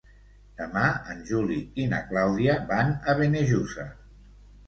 Demà 0.61 0.85
en 1.15 1.19
Juli 1.27 1.57
i 1.83 1.85
na 1.91 1.99
Clàudia 2.07 2.55
van 2.71 2.91
a 3.13 3.17
Benejússer. 3.21 3.87